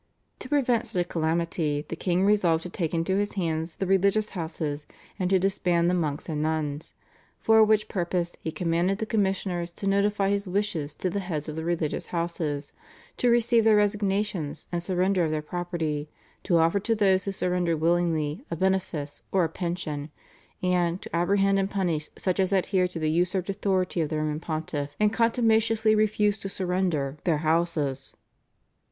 [0.39, 4.31] To prevent such a calamity the king resolved to take into his hands the religious
[4.31, 4.87] houses
[5.19, 6.95] and to disband the monks and nuns,
[7.37, 11.55] for which purpose he commanded the commissioners to notify his wishes to the heads of
[11.55, 12.73] the religious houses,
[13.17, 16.09] to receive their resignations and surrender of their property,
[16.45, 20.09] to offer to those who surrendered willingly a benefice or a pension,
[20.63, 24.41] and "to apprehend and punish such as adhere to the usurped authority of the Romish
[24.41, 28.15] Pontiff and contumaciously refuse to surrender their houses."